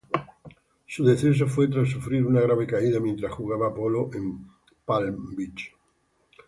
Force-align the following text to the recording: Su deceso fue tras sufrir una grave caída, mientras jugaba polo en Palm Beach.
Su 0.87 1.05
deceso 1.05 1.45
fue 1.45 1.67
tras 1.67 1.89
sufrir 1.89 2.25
una 2.25 2.41
grave 2.41 2.65
caída, 2.65 2.99
mientras 2.99 3.33
jugaba 3.33 3.71
polo 3.71 4.09
en 4.15 4.47
Palm 4.83 5.35
Beach. 5.35 5.75